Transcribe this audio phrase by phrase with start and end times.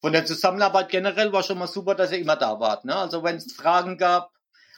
[0.00, 2.84] von der Zusammenarbeit generell war schon mal super, dass ihr immer da wart.
[2.84, 2.94] Ne?
[2.94, 4.30] Also wenn es Fragen gab,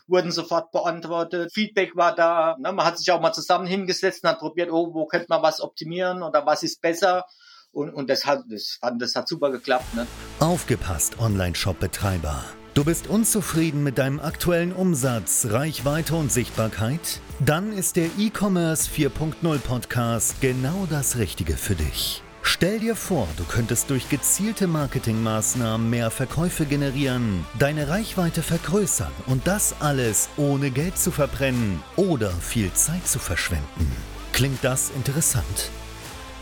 [0.06, 1.52] wurden sofort beantwortet.
[1.52, 2.56] Feedback war da.
[2.58, 2.72] Ne?
[2.72, 5.60] Man hat sich auch mal zusammen hingesetzt und hat probiert, oh, wo könnte man was
[5.60, 7.24] optimieren oder was ist besser.
[7.72, 9.94] Und, und das, hat, das, das hat super geklappt.
[9.94, 10.06] Ne?
[10.40, 12.44] Aufgepasst, Online-Shop-Betreiber.
[12.74, 17.20] Du bist unzufrieden mit deinem aktuellen Umsatz, Reichweite und Sichtbarkeit?
[17.40, 22.22] Dann ist der E-Commerce 4.0 Podcast genau das Richtige für dich.
[22.42, 29.46] Stell dir vor, du könntest durch gezielte Marketingmaßnahmen mehr Verkäufe generieren, deine Reichweite vergrößern und
[29.46, 33.92] das alles ohne Geld zu verbrennen oder viel Zeit zu verschwenden.
[34.32, 35.70] Klingt das interessant?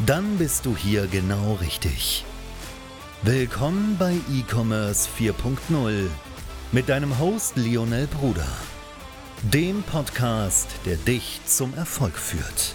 [0.06, 2.24] Dann bist du hier genau richtig.
[3.22, 6.08] Willkommen bei E-Commerce 4.0
[6.70, 8.46] mit deinem Host Lionel Bruder,
[9.42, 12.74] dem Podcast, der dich zum Erfolg führt.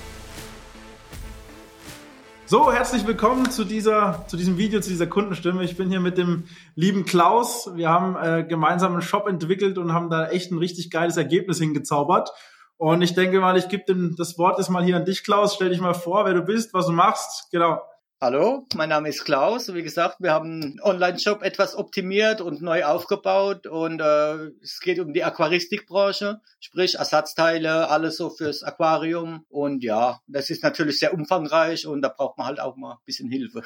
[2.54, 5.64] So, herzlich willkommen zu dieser, zu diesem Video, zu dieser Kundenstimme.
[5.64, 6.44] Ich bin hier mit dem
[6.76, 7.72] lieben Klaus.
[7.74, 11.58] Wir haben äh, gemeinsam einen Shop entwickelt und haben da echt ein richtig geiles Ergebnis
[11.58, 12.30] hingezaubert.
[12.78, 15.56] Und ich denke mal, ich gebe das Wort jetzt mal hier an dich, Klaus.
[15.56, 17.50] Stell dich mal vor, wer du bist, was du machst.
[17.50, 17.82] Genau.
[18.24, 19.74] Hallo, mein Name ist Klaus.
[19.74, 25.02] Wie gesagt, wir haben einen Online-Shop etwas optimiert und neu aufgebaut und äh, es geht
[25.02, 31.14] um die Aquaristikbranche, sprich Ersatzteile, alles so fürs Aquarium und ja, das ist natürlich sehr
[31.14, 33.62] umfangreich und da braucht man halt auch mal ein bisschen Hilfe.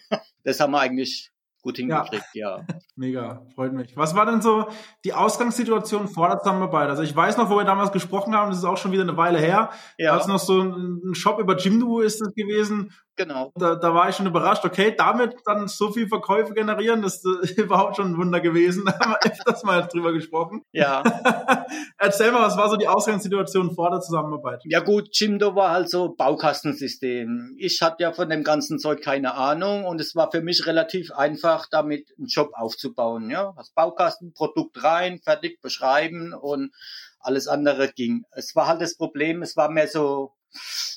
[0.44, 1.32] das haben wir eigentlich
[1.62, 2.58] gut hingekriegt, ja.
[2.58, 2.66] ja.
[2.96, 3.96] Mega, freut mich.
[3.96, 4.66] Was war denn so
[5.04, 6.90] die Ausgangssituation vor der Zusammenarbeit?
[6.90, 9.16] Also ich weiß noch, wo wir damals gesprochen haben, das ist auch schon wieder eine
[9.16, 9.70] Weile her.
[9.96, 10.12] Ja.
[10.12, 12.92] Als noch so ein Shop über Jimdo ist das gewesen.
[13.16, 13.52] Genau.
[13.56, 14.64] Da, da war ich schon überrascht.
[14.64, 18.84] Okay, damit dann so viel Verkäufe generieren, das ist überhaupt schon ein Wunder gewesen.
[18.92, 20.62] Da haben wir öfters mal drüber gesprochen.
[20.72, 21.02] Ja.
[21.98, 24.60] Erzähl mal, was war so die Ausgangssituation vor der Zusammenarbeit?
[24.64, 27.54] Ja gut, Jimdo war halt so Baukastensystem.
[27.58, 31.12] Ich hatte ja von dem ganzen Zeug keine Ahnung und es war für mich relativ
[31.12, 33.30] einfach, damit einen Job aufzubauen.
[33.30, 36.72] Ja, das Baukasten, Produkt rein, fertig beschreiben und
[37.20, 38.24] alles andere ging.
[38.32, 40.32] Es war halt das Problem, es war mehr so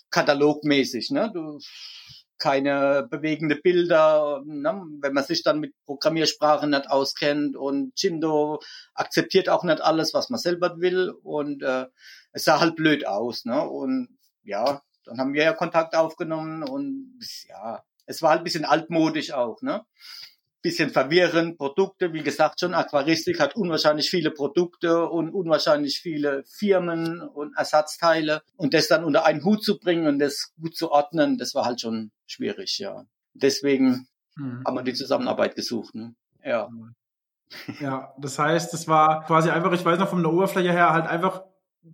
[0.09, 1.12] katalogmäßig.
[1.12, 1.31] Ne?
[1.34, 1.59] Du
[2.38, 4.84] keine bewegende Bilder, ne?
[5.01, 8.59] wenn man sich dann mit Programmiersprachen nicht auskennt und Jindo
[8.94, 11.85] akzeptiert auch nicht alles, was man selber will und äh,
[12.31, 13.68] es sah halt blöd aus, ne?
[13.68, 18.66] Und ja, dann haben wir ja Kontakt aufgenommen und ja, es war halt ein bisschen
[18.66, 19.85] altmodisch auch, ne?
[20.65, 21.57] Bisschen verwirrend.
[21.59, 28.41] Produkte, wie gesagt, schon Aquaristik hat unwahrscheinlich viele Produkte und unwahrscheinlich viele Firmen und Ersatzteile.
[28.57, 31.65] Und das dann unter einen Hut zu bringen und das gut zu ordnen, das war
[31.65, 33.05] halt schon schwierig, ja.
[33.35, 34.63] Deswegen hm.
[34.65, 35.93] haben wir die Zusammenarbeit gesucht.
[35.93, 36.15] Ne?
[36.43, 36.67] Ja.
[37.79, 41.05] Ja, das heißt, es war quasi einfach, ich weiß noch von der Oberfläche her, halt
[41.05, 41.43] einfach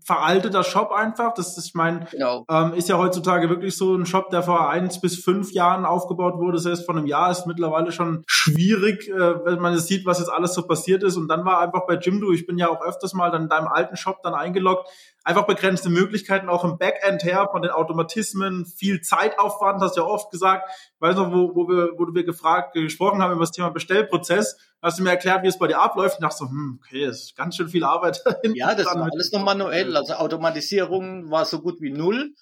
[0.03, 1.33] veralteter Shop einfach.
[1.33, 2.45] Das ist, ich meine, genau.
[2.49, 6.35] ähm, ist ja heutzutage wirklich so ein Shop, der vor eins bis fünf Jahren aufgebaut
[6.37, 6.57] wurde.
[6.57, 10.53] Heißt, von einem Jahr ist mittlerweile schon schwierig, äh, wenn man sieht, was jetzt alles
[10.53, 11.17] so passiert ist.
[11.17, 13.67] Und dann war einfach bei Jimdo, ich bin ja auch öfters mal dann in deinem
[13.67, 14.87] alten Shop dann eingeloggt,
[15.23, 20.07] einfach begrenzte Möglichkeiten auch im Backend her von den Automatismen, viel Zeitaufwand, hast du ja
[20.07, 20.69] oft gesagt.
[20.95, 24.57] Ich weiß noch, wo, wo wir, wo wir gefragt, gesprochen haben über das Thema Bestellprozess,
[24.81, 26.15] hast du mir erklärt, wie es bei dir abläuft.
[26.15, 28.23] Ich dachte so, hm, okay, das ist ganz schön viel Arbeit.
[28.53, 29.95] Ja, das war alles noch manuell.
[29.95, 32.33] Also Automatisierung war so gut wie null.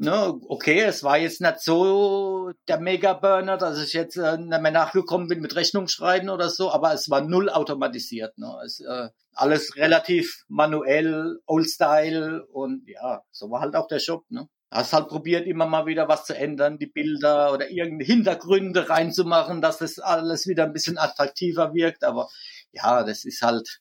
[0.00, 4.70] Ne, okay, es war jetzt nicht so der Mega-Burner, dass ich jetzt äh, nicht mehr
[4.70, 8.38] nachgekommen bin mit Rechnungsschreiben oder so, aber es war null automatisiert.
[8.38, 8.46] Ne?
[8.64, 14.24] Es, äh, alles relativ manuell, Old-Style und ja, so war halt auch der Shop.
[14.28, 14.48] Ne?
[14.70, 19.60] Hast halt probiert, immer mal wieder was zu ändern, die Bilder oder irgendeine Hintergründe reinzumachen,
[19.60, 22.28] dass das alles wieder ein bisschen attraktiver wirkt, aber
[22.70, 23.80] ja, das ist halt,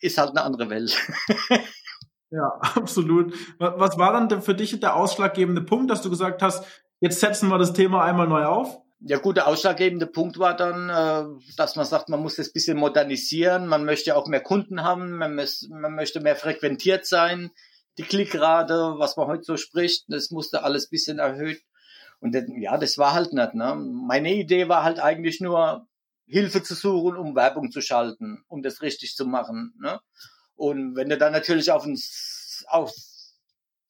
[0.00, 0.94] ist halt eine andere Welt.
[2.30, 3.34] Ja, absolut.
[3.58, 6.64] Was war dann für dich der ausschlaggebende Punkt, dass du gesagt hast,
[7.00, 8.78] jetzt setzen wir das Thema einmal neu auf?
[9.00, 12.76] Ja gut, der ausschlaggebende Punkt war dann, äh, dass man sagt, man muss das bisschen
[12.76, 17.50] modernisieren, man möchte auch mehr Kunden haben, man, man möchte mehr frequentiert sein,
[17.96, 21.62] die Klickrate, was man heute so spricht, das musste alles bisschen erhöht.
[22.20, 23.54] Und ja, das war halt nicht.
[23.54, 23.76] Ne?
[23.76, 25.86] Meine Idee war halt eigentlich nur,
[26.28, 29.72] Hilfe zu suchen, um Werbung zu schalten, um das richtig zu machen.
[29.80, 29.98] Ne?
[30.58, 31.96] Und wenn du dann natürlich auf, ein,
[32.66, 32.92] auf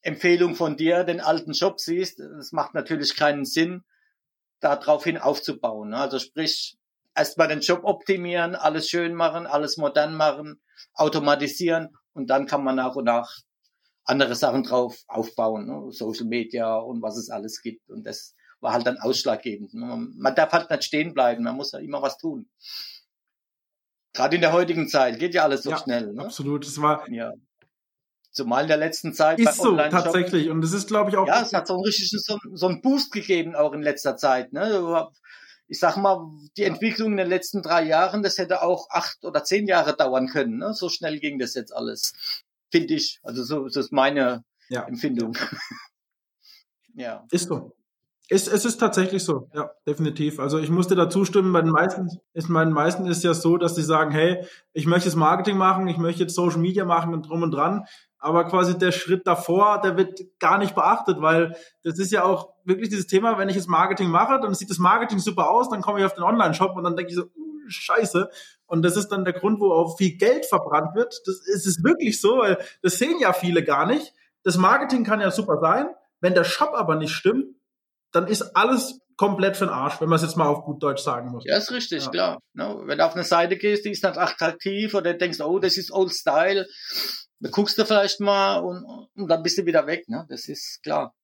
[0.03, 3.85] Empfehlung von dir den alten Shop siehst, das macht natürlich keinen Sinn,
[4.61, 5.95] daraufhin aufzubauen.
[5.95, 6.77] Also sprich,
[7.15, 10.61] erstmal den Job optimieren, alles schön machen, alles modern machen,
[10.93, 13.39] automatisieren und dann kann man nach und nach
[14.05, 15.93] andere Sachen drauf aufbauen, ne?
[15.93, 17.89] Social Media und was es alles gibt.
[17.91, 19.73] Und das war halt dann ausschlaggebend.
[19.75, 20.09] Ne?
[20.17, 22.49] Man darf halt nicht stehen bleiben, man muss ja immer was tun.
[24.19, 26.13] Gerade in der heutigen Zeit geht ja alles so ja, schnell.
[26.13, 26.25] Ne?
[26.25, 26.67] Absolut.
[26.67, 27.35] Es war ja.
[28.33, 29.39] Zumal in der letzten Zeit.
[29.39, 30.51] Ist so, tatsächlich.
[30.51, 31.29] Und das ist, glaube ich, auch.
[31.29, 34.53] Ja, es hat so einen richtigen, so, so einen Boost gegeben, auch in letzter Zeit.
[34.53, 35.09] Ne?
[35.69, 39.45] ich sag mal, die Entwicklung in den letzten drei Jahren, das hätte auch acht oder
[39.45, 40.59] zehn Jahre dauern können.
[40.59, 40.75] Ne?
[40.75, 42.43] So schnell ging das jetzt alles,
[42.73, 43.21] finde ich.
[43.23, 44.83] Also so, so ist meine ja.
[44.83, 45.37] Empfindung.
[46.95, 47.25] ja.
[47.31, 47.73] Ist so.
[48.31, 50.39] Es, es ist tatsächlich so, ja, definitiv.
[50.39, 53.57] Also ich musste da zustimmen, bei den meisten ist, bei den meisten ist ja so,
[53.57, 54.45] dass sie sagen, hey,
[54.75, 57.87] ich möchte jetzt Marketing machen, ich möchte jetzt Social Media machen und drum und dran.
[58.19, 62.53] Aber quasi der Schritt davor, der wird gar nicht beachtet, weil das ist ja auch
[62.65, 65.81] wirklich dieses Thema, wenn ich jetzt Marketing mache, dann sieht das Marketing super aus, dann
[65.81, 68.29] komme ich auf den Online-Shop und dann denke ich so, uh, scheiße.
[68.67, 71.19] Und das ist dann der Grund, wo auch viel Geld verbrannt wird.
[71.25, 74.13] Das ist, ist wirklich so, weil das sehen ja viele gar nicht.
[74.43, 75.89] Das Marketing kann ja super sein.
[76.21, 77.55] Wenn der Shop aber nicht stimmt,
[78.13, 81.03] dann ist alles komplett für den Arsch, wenn man es jetzt mal auf gut Deutsch
[81.03, 81.45] sagen muss.
[81.45, 82.11] Ja, ist richtig, ja.
[82.11, 82.43] klar.
[82.55, 85.77] No, wenn du auf eine Seite gehst, die ist nicht attraktiv oder denkst, oh, das
[85.77, 86.67] ist Old Style,
[87.41, 88.85] dann guckst du vielleicht mal und,
[89.15, 90.09] und dann bist du wieder weg.
[90.09, 90.25] Ne?
[90.29, 91.15] Das ist klar.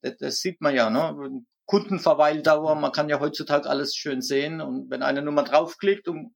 [0.00, 0.88] Das, das sieht man ja.
[0.90, 1.44] Ne?
[1.66, 6.34] Kundenverweildauer, man kann ja heutzutage alles schön sehen und wenn eine Nummer draufklickt und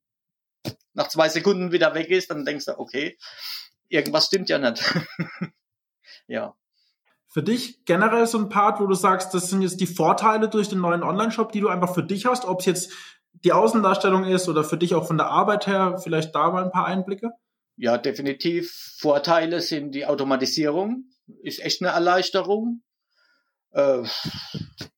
[0.92, 3.18] nach zwei Sekunden wieder weg ist, dann denkst du, okay,
[3.88, 4.82] irgendwas stimmt ja nicht.
[6.26, 6.54] ja
[7.28, 10.68] für dich generell so ein Part, wo du sagst, das sind jetzt die Vorteile durch
[10.68, 12.92] den neuen Online-Shop, die du einfach für dich hast, ob es jetzt
[13.44, 16.70] die Außendarstellung ist oder für dich auch von der Arbeit her, vielleicht da mal ein
[16.70, 17.30] paar Einblicke?
[17.76, 18.72] Ja, definitiv.
[18.98, 21.10] Vorteile sind die Automatisierung,
[21.42, 22.82] ist echt eine Erleichterung.
[23.72, 24.04] Äh,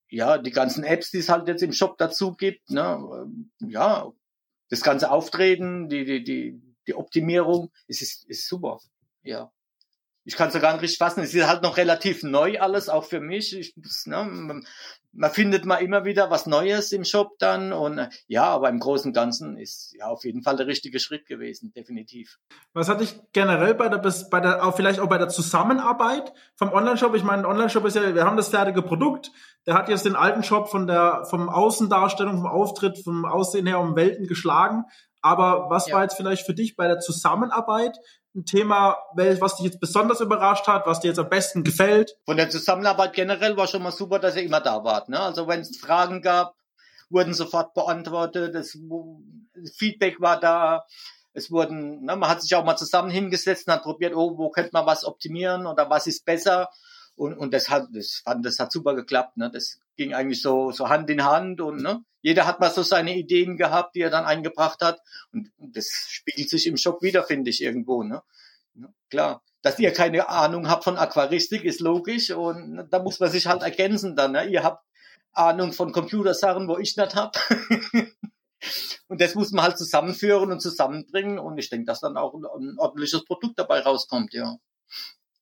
[0.09, 3.27] ja, die ganzen Apps, die es halt jetzt im Shop dazu gibt, ne,
[3.59, 4.09] ja,
[4.69, 8.79] das ganze Auftreten, die, die, die, die Optimierung, es ist, ist super.
[9.23, 9.51] Ja
[10.29, 11.23] ich kann es ja gar nicht richtig fassen.
[11.23, 13.57] Es ist halt noch relativ neu alles, auch für mich.
[13.57, 13.73] Ich,
[14.05, 14.61] ne,
[15.11, 19.09] man findet mal immer wieder was Neues im Shop dann und ja, aber im Großen
[19.09, 22.37] und Ganzen ist ja auf jeden Fall der richtige Schritt gewesen, definitiv.
[22.73, 23.97] Was hatte ich generell bei der,
[24.29, 27.15] bei der, auch vielleicht auch bei der Zusammenarbeit vom Online-Shop?
[27.15, 29.31] Ich meine, Online-Shop ist ja, wir haben das fertige Produkt.
[29.65, 33.79] Der hat jetzt den alten Shop von der, vom Außendarstellung, vom Auftritt, vom Aussehen her
[33.79, 34.83] um Welten geschlagen.
[35.23, 35.95] Aber was ja.
[35.95, 37.97] war jetzt vielleicht für dich bei der Zusammenarbeit
[38.35, 42.15] ein Thema, was dich jetzt besonders überrascht hat, was dir jetzt am besten gefällt?
[42.25, 45.09] Von der Zusammenarbeit generell war schon mal super, dass ihr immer da wart.
[45.09, 45.19] Ne?
[45.19, 46.55] Also wenn es Fragen gab,
[47.09, 48.77] wurden sofort beantwortet, das
[49.75, 50.85] Feedback war da.
[51.33, 54.49] Es wurden, ne, man hat sich auch mal zusammen hingesetzt und hat probiert, oh, wo
[54.49, 56.69] könnte man was optimieren oder was ist besser.
[57.19, 59.35] Und, und das hat, das fand, das hat super geklappt.
[59.35, 59.51] Ne?
[59.51, 63.17] Das ging eigentlich so, so Hand in Hand und ne, jeder hat mal so seine
[63.17, 65.01] Ideen gehabt, die er dann eingebracht hat.
[65.33, 68.03] Und, und das spiegelt sich im Shop wieder, finde ich, irgendwo.
[68.03, 68.23] Ne?
[68.75, 69.43] Ja, klar.
[69.61, 72.31] Dass ihr keine Ahnung habt von Aquaristik, ist logisch.
[72.31, 74.31] Und ne, da muss man sich halt ergänzen dann.
[74.31, 74.45] Ne?
[74.45, 74.85] Ihr habt
[75.33, 77.35] Ahnung von Computersachen, wo ich nicht hab.
[79.09, 81.37] und das muss man halt zusammenführen und zusammenbringen.
[81.37, 84.55] Und ich denke, dass dann auch ein ordentliches Produkt dabei rauskommt, ja.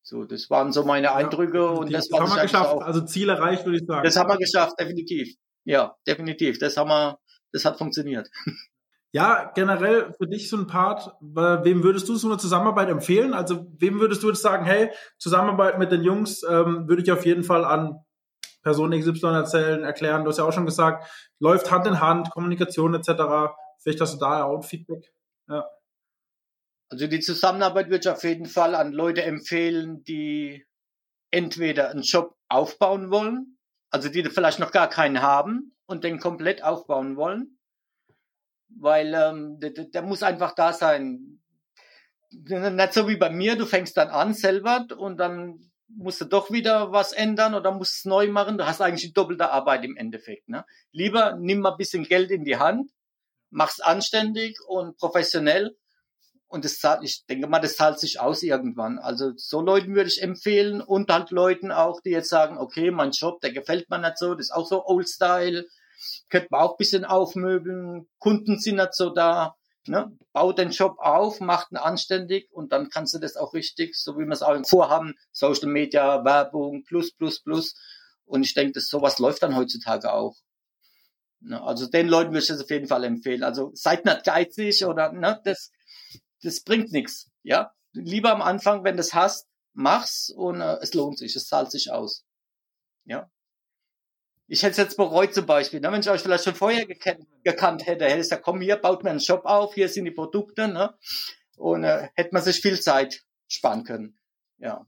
[0.07, 2.69] So, das waren so meine Eindrücke ja, und das, das haben wir geschafft.
[2.69, 4.06] Auch, also Ziel erreicht, würde ich sagen.
[4.06, 5.36] Das haben wir geschafft, definitiv.
[5.65, 6.59] Ja, definitiv.
[6.59, 7.19] Das haben wir,
[7.51, 8.30] das hat funktioniert.
[9.13, 13.33] Ja, generell für dich so ein Part, wem würdest du so eine Zusammenarbeit empfehlen?
[13.33, 17.25] Also wem würdest du jetzt sagen, hey, Zusammenarbeit mit den Jungs ähm, würde ich auf
[17.25, 18.00] jeden Fall an
[18.63, 20.24] Person XY erzählen, erklären.
[20.24, 23.56] Du hast ja auch schon gesagt, läuft Hand in Hand, Kommunikation etc.
[23.80, 25.12] Vielleicht hast du da auch Feedback.
[25.50, 25.65] Ja.
[26.89, 30.66] Also die Zusammenarbeit würde ich auf jeden Fall an Leute empfehlen, die
[31.31, 33.57] entweder einen Job aufbauen wollen,
[33.89, 37.60] also die vielleicht noch gar keinen haben und den komplett aufbauen wollen,
[38.69, 41.41] weil ähm, der, der muss einfach da sein.
[42.32, 46.51] Nicht so wie bei mir, du fängst dann an selber und dann musst du doch
[46.51, 48.58] wieder was ändern oder musst es neu machen.
[48.58, 50.48] Du hast eigentlich die doppelte Arbeit im Endeffekt.
[50.50, 50.65] Ne?
[50.91, 52.91] Lieber nimm mal ein bisschen Geld in die Hand,
[53.50, 55.75] mach's anständig und professionell
[56.48, 59.00] und das zahlt, ich denke mal, das zahlt sich aus irgendwann.
[59.00, 63.12] Also so Leuten würde ich empfehlen und halt Leuten auch, die jetzt sagen, okay, mein
[63.12, 65.66] Job, der gefällt mir nicht so, das ist auch so Old Style,
[66.30, 69.56] könnte man auch ein bisschen aufmöbeln, Kunden sind nicht so da.
[69.88, 70.12] Ne?
[70.34, 74.18] Bau den Job auf, macht ihn anständig und dann kannst du das auch richtig, so
[74.18, 77.74] wie wir es auch vorhaben, Social Media, Werbung, plus, plus, plus.
[78.25, 80.36] Und ich denke, dass sowas läuft dann heutzutage auch.
[81.39, 81.62] Ne?
[81.62, 83.44] Also den Leuten würde ich das auf jeden Fall empfehlen.
[83.44, 85.72] Also seid nicht geizig oder ne, das
[86.44, 87.29] das bringt nichts.
[87.44, 91.48] Ja, lieber am Anfang, wenn du es hast, mach's und äh, es lohnt sich, es
[91.48, 92.25] zahlt sich aus.
[93.06, 93.29] Ja.
[94.48, 95.91] Ich hätte es jetzt bereut zum Beispiel, ne?
[95.91, 99.03] wenn ich euch vielleicht schon vorher gekannt, gekannt hätte, hätte ich gesagt, komm hier, baut
[99.03, 100.96] mir einen Shop auf, hier sind die Produkte, ne?
[101.58, 104.17] Und äh, hätte man sich viel Zeit sparen können.
[104.58, 104.86] Ja.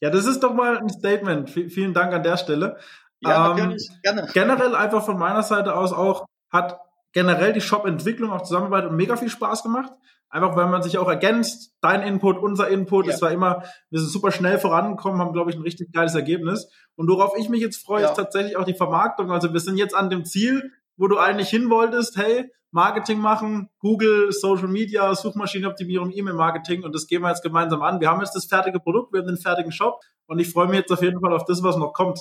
[0.00, 1.50] Ja, das ist doch mal ein Statement.
[1.50, 2.78] V vielen Dank an der Stelle.
[3.20, 4.28] Ja, ähm, natürlich, gerne.
[4.32, 6.78] Generell einfach von meiner Seite aus auch, hat
[7.16, 9.90] generell die Shop-Entwicklung, auch Zusammenarbeit mega viel Spaß gemacht.
[10.28, 13.06] Einfach weil man sich auch ergänzt, dein Input, unser Input.
[13.06, 13.14] Ja.
[13.14, 16.70] Es war immer, wir sind super schnell vorangekommen, haben, glaube ich, ein richtig geiles Ergebnis.
[16.94, 18.10] Und worauf ich mich jetzt freue, ja.
[18.10, 19.32] ist tatsächlich auch die Vermarktung.
[19.32, 23.70] Also wir sind jetzt an dem Ziel, wo du eigentlich hin wolltest, hey, Marketing machen,
[23.78, 28.00] Google, Social Media, Suchmaschinenoptimierung, E-Mail-Marketing und das gehen wir jetzt gemeinsam an.
[28.00, 30.80] Wir haben jetzt das fertige Produkt, wir haben den fertigen Shop und ich freue mich
[30.80, 32.20] jetzt auf jeden Fall auf das, was noch kommt.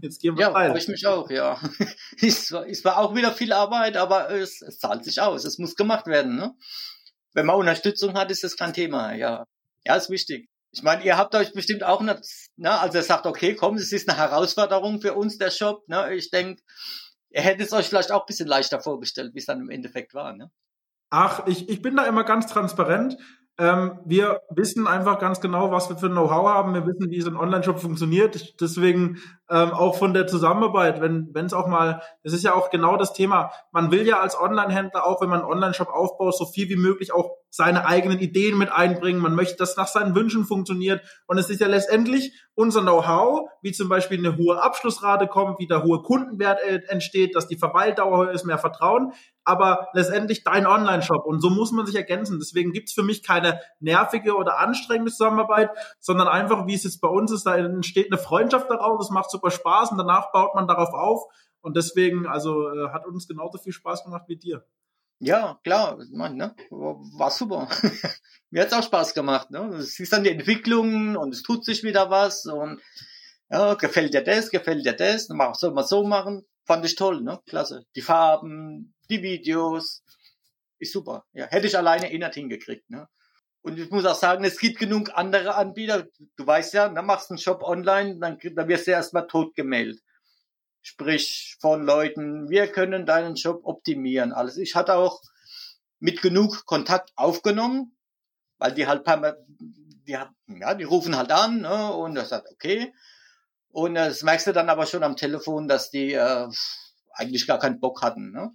[0.00, 0.70] Jetzt gehen wir ja, rein.
[0.70, 1.60] freue ich mich auch, ja.
[2.20, 5.44] es, war, es war auch wieder viel Arbeit, aber es, es zahlt sich aus.
[5.44, 6.54] Es muss gemacht werden, ne?
[7.34, 9.46] Wenn man Unterstützung hat, ist das kein Thema, ja.
[9.84, 10.48] Ja, ist wichtig.
[10.72, 12.18] Ich meine, ihr habt euch bestimmt auch, ne,
[12.64, 15.86] also er sagt, okay, komm, es ist eine Herausforderung für uns, der Shop.
[15.86, 16.14] Ne?
[16.14, 16.62] Ich denke,
[17.30, 20.14] ihr hättet es euch vielleicht auch ein bisschen leichter vorgestellt, wie es dann im Endeffekt
[20.14, 20.34] war.
[20.34, 20.50] Ne?
[21.10, 23.18] Ach, ich, ich bin da immer ganz transparent.
[23.58, 26.72] Ähm, wir wissen einfach ganz genau, was wir für Know-how haben.
[26.72, 28.58] Wir wissen, wie so ein Online-Shop funktioniert.
[28.62, 29.18] Deswegen
[29.52, 32.96] ähm, auch von der Zusammenarbeit, wenn wenn es auch mal, das ist ja auch genau
[32.96, 33.52] das Thema.
[33.70, 37.12] Man will ja als Online-Händler auch, wenn man einen Online-Shop aufbaut, so viel wie möglich
[37.12, 39.20] auch seine eigenen Ideen mit einbringen.
[39.20, 41.02] Man möchte, dass nach seinen Wünschen funktioniert.
[41.26, 45.66] Und es ist ja letztendlich unser Know-how, wie zum Beispiel eine hohe Abschlussrate kommt, wie
[45.66, 49.12] der hohe Kundenwert entsteht, dass die Verweildauer höher ist, mehr Vertrauen
[49.44, 51.24] aber letztendlich dein Online-Shop.
[51.24, 52.38] Und so muss man sich ergänzen.
[52.38, 57.08] Deswegen gibt's für mich keine nervige oder anstrengende Zusammenarbeit, sondern einfach, wie es jetzt bei
[57.08, 60.66] uns ist, da entsteht eine Freundschaft daraus, es macht super Spaß und danach baut man
[60.66, 61.24] darauf auf.
[61.60, 64.64] Und deswegen, also äh, hat uns genauso viel Spaß gemacht wie dir.
[65.20, 66.54] Ja, klar, man, ne?
[66.70, 67.68] war super.
[68.50, 69.50] Mir hat's auch Spaß gemacht.
[69.50, 69.76] Ne?
[69.76, 72.80] Es ist dann die Entwicklung und es tut sich wieder was und
[73.48, 76.44] ja, gefällt dir das, gefällt dir das, soll man so machen.
[76.64, 77.40] Fand ich toll, ne?
[77.46, 77.84] Klasse.
[77.96, 80.04] Die Farben, die Videos.
[80.78, 81.24] Ist super.
[81.32, 83.08] Ja, hätte ich alleine eh nicht hingekriegt, ne?
[83.62, 86.06] Und ich muss auch sagen, es gibt genug andere Anbieter.
[86.36, 89.54] Du weißt ja, dann machst du einen Shop online, dann, dann wirst du erstmal tot
[89.54, 90.02] gemeldet.
[90.80, 94.32] Sprich von Leuten, wir können deinen Shop optimieren.
[94.32, 94.56] Alles.
[94.56, 95.22] Ich hatte auch
[96.00, 97.96] mit genug Kontakt aufgenommen,
[98.58, 102.92] weil die halt paar, die, ja, die rufen halt an ne, und er sagt, okay.
[103.68, 106.48] Und das merkst du dann aber schon am Telefon, dass die äh,
[107.14, 108.32] eigentlich gar keinen Bock hatten.
[108.32, 108.50] Ne?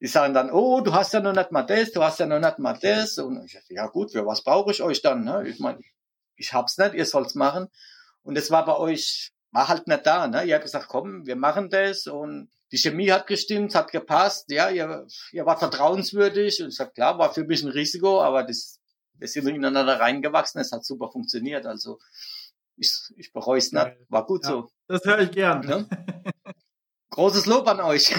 [0.00, 2.38] Die sagen dann, oh, du hast ja noch nicht mal das, du hast ja noch
[2.38, 3.18] nicht mal das.
[3.18, 5.24] Und ich dachte, ja gut, für was brauche ich euch dann?
[5.24, 5.48] Ne?
[5.48, 5.80] Ich meine,
[6.36, 7.68] ich hab's nicht, ihr sollt's machen.
[8.22, 10.28] Und es war bei euch, war halt nicht da.
[10.28, 10.44] Ne?
[10.44, 12.06] Ihr habt gesagt, komm, wir machen das.
[12.06, 14.50] Und die Chemie hat gestimmt, hat gepasst.
[14.50, 16.62] Ja, ihr, ihr wart vertrauenswürdig.
[16.62, 18.80] Und ich sag, klar, war für mich ein Risiko, aber das,
[19.14, 20.60] wir sind ineinander reingewachsen.
[20.60, 21.66] Es hat super funktioniert.
[21.66, 21.98] Also
[22.76, 23.96] ich, ich bereue es nicht.
[24.08, 24.70] War gut ja, so.
[24.86, 25.66] Das höre ich gern.
[25.66, 25.88] Ne?
[27.10, 28.14] Großes Lob an euch.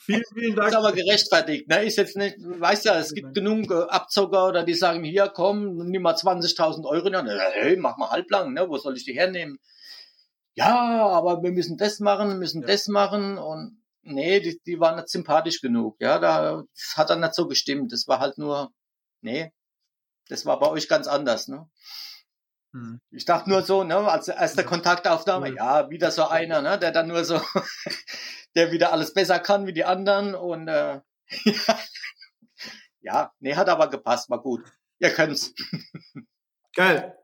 [0.00, 0.68] Vielen, vielen Dank.
[0.68, 1.68] Ist aber gerechtfertigt.
[1.68, 1.84] Ne?
[1.84, 5.76] Ist jetzt nicht, weißt ja, es gibt genug äh, Abzocker oder die sagen, hier komm,
[5.88, 7.08] nimm mal 20.000 Euro.
[7.08, 8.68] Ja, hey, mach mal halblang, ne?
[8.68, 9.58] wo soll ich die hernehmen?
[10.54, 12.68] Ja, aber wir müssen das machen, müssen ja.
[12.68, 15.96] das machen und nee, die, die waren nicht sympathisch genug.
[16.00, 17.92] Ja, da das hat dann nicht so gestimmt.
[17.92, 18.70] Das war halt nur,
[19.22, 19.52] nee,
[20.28, 21.48] das war bei euch ganz anders.
[21.48, 21.68] Ne?
[22.72, 23.00] Hm.
[23.10, 27.08] Ich dachte nur so, ne, als erste Kontaktaufnahme, ja, wieder so einer, ne, der dann
[27.08, 27.40] nur so,
[28.54, 31.00] der wieder alles besser kann wie die anderen und äh,
[33.00, 34.62] ja, nee, hat aber gepasst, war gut.
[34.98, 35.54] Ihr könnt's.
[36.74, 37.16] Geil.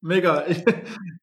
[0.00, 0.44] Mega.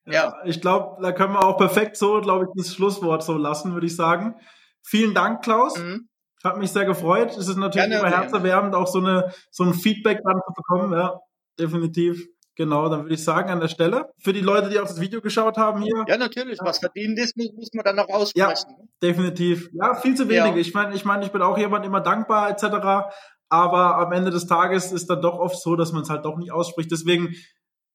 [0.06, 0.36] ja.
[0.46, 3.88] Ich glaube, da können wir auch perfekt so, glaube ich, das Schlusswort so lassen, würde
[3.88, 4.36] ich sagen.
[4.82, 5.78] Vielen Dank, Klaus.
[5.78, 6.10] Mhm.
[6.44, 7.32] Hat mich sehr gefreut.
[7.32, 10.94] Es ist natürlich Gerne, immer herzerwärmend, auch so eine so ein Feedback dann zu bekommen.
[10.94, 11.20] Ja,
[11.60, 12.26] definitiv.
[12.60, 14.12] Genau, dann würde ich sagen an der Stelle.
[14.18, 16.04] Für die Leute, die auch das Video geschaut haben hier.
[16.10, 16.60] Ja, natürlich.
[16.60, 18.76] Was verdienen das, muss, muss man dann noch aussprechen.
[18.78, 19.70] Ja, definitiv.
[19.72, 20.56] Ja, viel zu wenig.
[20.56, 20.58] Ja.
[20.58, 23.16] Ich meine, ich meine, ich bin auch jemand immer dankbar etc.
[23.48, 26.36] Aber am Ende des Tages ist dann doch oft so, dass man es halt doch
[26.36, 26.92] nicht ausspricht.
[26.92, 27.34] Deswegen,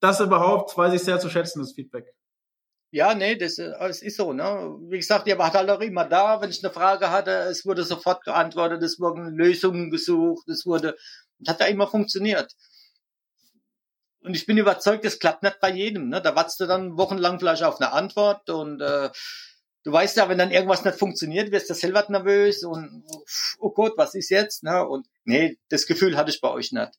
[0.00, 2.06] das überhaupt weiß ich sehr zu schätzen, das Feedback.
[2.90, 4.78] Ja, nee, das, das ist so, ne?
[4.88, 7.85] Wie gesagt, ihr wart halt auch immer da, wenn ich eine Frage hatte, es wurde
[7.85, 10.97] sofort geantwortet, es wurden Lösungen gesucht, es wurde,
[11.38, 12.50] das hat ja immer funktioniert.
[14.25, 16.09] Und ich bin überzeugt, das klappt nicht bei jedem.
[16.09, 16.21] Ne?
[16.23, 19.11] Da wartest du dann wochenlang vielleicht auf eine Antwort und äh,
[19.85, 23.04] du weißt ja, wenn dann irgendwas nicht funktioniert, wirst du selber nervös und
[23.59, 24.62] oh Gott, was ist jetzt?
[24.62, 24.87] Ne?
[24.87, 26.93] Und nee, das Gefühl hatte ich bei euch nicht.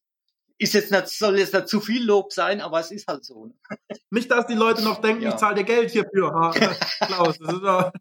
[0.58, 3.48] Ist jetzt nicht, soll jetzt nicht zu viel Lob sein, aber es ist halt so.
[3.48, 3.54] Ne?
[4.10, 5.32] Nicht, dass die Leute noch denken, ja.
[5.32, 6.52] ich zahle dir Geld hierfür, ha?
[7.08, 7.38] Klaus.
[7.40, 7.92] Das ist doch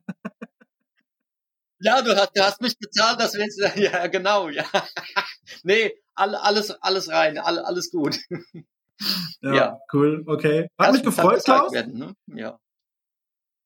[1.85, 4.65] ja, du hast, du hast mich bezahlt, dass wir jetzt, ja, genau, ja.
[5.65, 8.19] nee, alles, alles rein, alles gut.
[9.41, 10.69] Ja, ja, cool, okay.
[10.79, 11.73] Hat mich gefreut, Klaus.
[11.73, 12.15] Werden, ne?
[12.27, 12.59] Ja.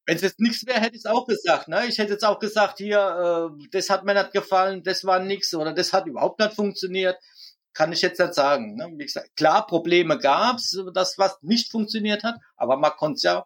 [0.07, 1.69] Wenn es jetzt nichts wäre, hätte ich es auch gesagt.
[1.69, 1.87] Ne?
[1.87, 5.55] Ich hätte jetzt auch gesagt, hier, äh, das hat mir nicht gefallen, das war nichts
[5.55, 7.19] oder das hat überhaupt nicht funktioniert.
[7.75, 8.75] Kann ich jetzt nicht sagen.
[8.75, 8.91] Ne?
[8.97, 13.45] Wie gesagt, klar, Probleme gab's, das was nicht funktioniert hat, aber man konnte es ja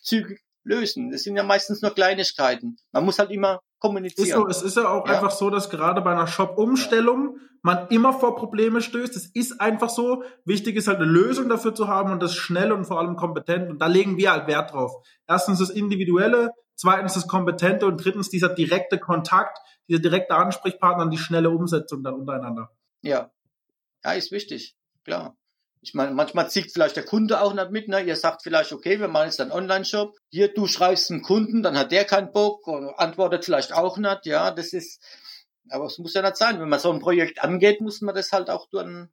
[0.00, 1.10] zügig lösen.
[1.10, 2.76] Das sind ja meistens nur Kleinigkeiten.
[2.92, 4.28] Man muss halt immer kommunizieren.
[4.28, 5.14] Ist so, es ist ja auch ja.
[5.14, 9.14] einfach so, dass gerade bei einer Shop-Umstellung man immer vor Probleme stößt.
[9.14, 10.22] Es ist einfach so.
[10.46, 13.68] Wichtig ist halt eine Lösung dafür zu haben und das schnell und vor allem kompetent.
[13.70, 15.06] Und da legen wir halt Wert drauf.
[15.26, 21.10] Erstens das Individuelle, zweitens das Kompetente und drittens dieser direkte Kontakt, dieser direkte Ansprechpartner und
[21.10, 22.70] die schnelle Umsetzung dann untereinander.
[23.02, 23.30] Ja.
[24.02, 24.76] Ja, ist wichtig.
[25.04, 25.36] Klar.
[25.84, 27.88] Ich meine, manchmal zieht vielleicht der Kunde auch nicht mit.
[27.88, 28.02] Ne?
[28.02, 30.16] Ihr sagt vielleicht, okay, wir machen jetzt einen Online-Shop.
[30.30, 34.24] Hier, du schreibst einen Kunden, dann hat der keinen Bock und antwortet vielleicht auch nicht.
[34.24, 35.02] Ja, das ist,
[35.68, 36.58] aber es muss ja nicht sein.
[36.58, 39.10] Wenn man so ein Projekt angeht, muss man das halt auch dann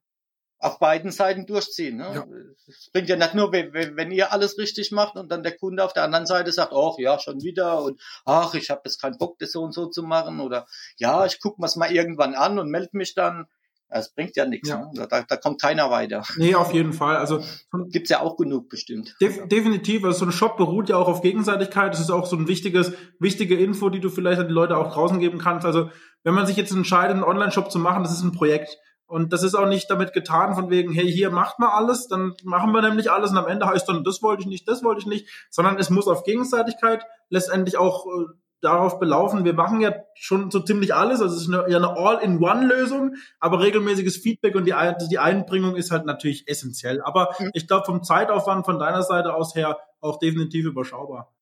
[0.60, 1.98] auf beiden Seiten durchziehen.
[1.98, 2.10] Ne?
[2.14, 2.26] Ja.
[2.68, 5.84] Es bringt ja nicht nur, wenn, wenn, ihr alles richtig macht und dann der Kunde
[5.84, 9.18] auf der anderen Seite sagt, ach ja, schon wieder und ach, ich habe jetzt keinen
[9.18, 12.58] Bock, das so und so zu machen oder ja, ich gucke mir's mal irgendwann an
[12.58, 13.46] und melde mich dann.
[13.92, 14.68] Das bringt ja nichts.
[14.68, 14.90] Ja.
[14.92, 15.06] Ne?
[15.08, 16.22] Da, da, kommt keiner weiter.
[16.36, 17.16] Nee, auf jeden Fall.
[17.16, 17.42] Also
[17.90, 19.14] gibt's ja auch genug bestimmt.
[19.20, 20.04] Def definitiv.
[20.04, 21.92] Also so ein Shop beruht ja auch auf Gegenseitigkeit.
[21.92, 24.92] Das ist auch so ein wichtiges, wichtige Info, die du vielleicht an die Leute auch
[24.92, 25.66] draußen geben kannst.
[25.66, 25.90] Also
[26.22, 28.78] wenn man sich jetzt entscheidet, einen Online-Shop zu machen, das ist ein Projekt.
[29.12, 32.34] Und das ist auch nicht damit getan, von wegen, hey, hier macht mal alles, dann
[32.44, 35.00] machen wir nämlich alles und am Ende heißt dann, das wollte ich nicht, das wollte
[35.00, 38.32] ich nicht, sondern es muss auf Gegenseitigkeit letztendlich auch äh,
[38.62, 39.44] darauf belaufen.
[39.44, 41.20] Wir machen ja schon so ziemlich alles.
[41.20, 44.74] Also es ist eine, ja eine All-in-One-Lösung, aber regelmäßiges Feedback und die,
[45.10, 47.02] die Einbringung ist halt natürlich essentiell.
[47.02, 47.50] Aber mhm.
[47.52, 51.34] ich glaube, vom Zeitaufwand von deiner Seite aus her auch definitiv überschaubar.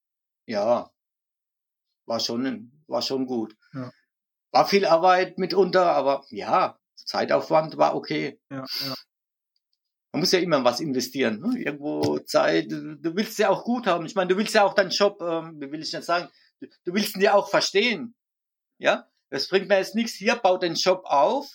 [0.47, 0.91] Ja,
[2.07, 3.55] war schon, war schon gut.
[3.73, 3.93] Ja.
[4.51, 8.41] War viel Arbeit mitunter, aber ja, Zeitaufwand war okay.
[8.51, 8.95] Ja, ja.
[10.13, 11.41] Man muss ja immer was investieren.
[11.41, 11.61] Ne?
[11.61, 12.73] Irgendwo Zeit.
[12.73, 14.07] Du willst ja auch gut haben.
[14.07, 16.29] Ich meine, du willst ja auch deinen Job, ähm, wie will ich nicht sagen,
[16.61, 18.15] du willst ihn ja auch verstehen.
[18.79, 20.15] Ja, das bringt mir jetzt nichts.
[20.15, 21.47] Hier baut den Job auf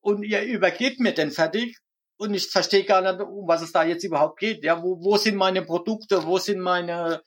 [0.00, 1.78] und ihr übergebt mir den fertig
[2.16, 4.64] und ich verstehe gar nicht, um was es da jetzt überhaupt geht.
[4.64, 6.26] Ja, wo, wo sind meine Produkte?
[6.26, 7.22] Wo sind meine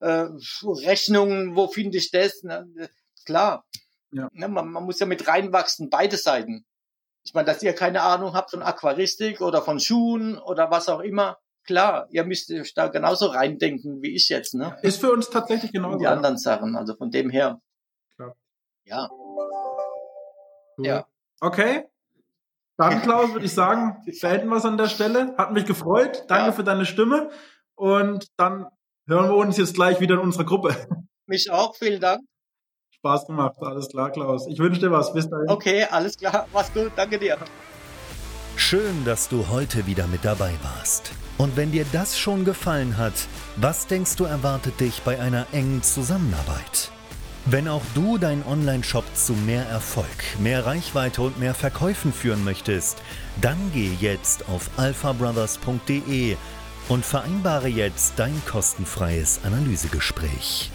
[0.00, 0.28] äh,
[0.62, 1.56] Rechnungen?
[1.56, 2.40] Wo finde ich das?
[2.42, 2.64] Na,
[3.24, 3.66] klar.
[4.12, 4.28] Ja.
[4.32, 6.64] Ne, man, man muss ja mit reinwachsen, beide Seiten.
[7.24, 11.00] Ich meine, dass ihr keine Ahnung habt von Aquaristik oder von Schuhen oder was auch
[11.00, 14.76] immer klar, ihr müsst euch da genauso reindenken wie ich jetzt, ne?
[14.82, 15.98] Ist für uns tatsächlich genauso.
[15.98, 17.60] Die anderen Sachen, also von dem her.
[18.16, 18.36] Klar.
[18.84, 19.08] Ja.
[19.10, 20.86] Cool.
[20.86, 21.06] Ja.
[21.40, 21.84] Okay.
[22.76, 25.34] Dann, Klaus, würde ich sagen, beenden wir es an der Stelle.
[25.38, 26.24] Hat mich gefreut.
[26.28, 26.52] Danke ja.
[26.52, 27.30] für deine Stimme.
[27.76, 28.66] Und dann
[29.06, 30.74] hören wir uns jetzt gleich wieder in unserer Gruppe.
[31.26, 32.22] Mich auch, vielen Dank.
[32.90, 34.46] Spaß gemacht, alles klar, Klaus.
[34.46, 35.12] Ich wünsche dir was.
[35.12, 35.48] Bis dahin.
[35.48, 36.48] Okay, alles klar.
[36.52, 36.92] Mach's gut.
[36.96, 37.38] Danke dir.
[38.56, 41.12] Schön, dass du heute wieder mit dabei warst.
[41.38, 43.12] Und wenn dir das schon gefallen hat,
[43.56, 46.92] was denkst du erwartet dich bei einer engen Zusammenarbeit?
[47.46, 50.06] Wenn auch du deinen Online-Shop zu mehr Erfolg,
[50.38, 53.02] mehr Reichweite und mehr Verkäufen führen möchtest,
[53.40, 56.36] dann geh jetzt auf alphabrothers.de
[56.88, 60.70] und vereinbare jetzt dein kostenfreies Analysegespräch.